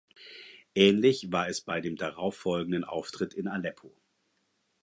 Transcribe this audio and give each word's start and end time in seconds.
Ähnlich 0.73 1.31
war 1.31 1.47
es 1.47 1.61
beim 1.61 1.95
darauf 1.95 2.35
folgenden 2.35 2.83
Auftritt 2.83 3.35
in 3.35 3.47
Aleppo. 3.47 3.93